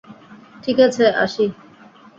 [0.63, 1.45] ঠিক আছে, আসি।